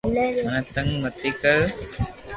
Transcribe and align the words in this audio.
مني 0.47 0.59
تنگ 0.75 0.91
متي 1.01 1.29
ڪر 1.41 1.57